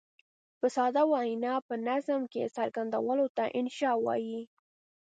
[0.59, 4.41] په ساده وینا په نظم کې څرګندولو ته انشأ وايي.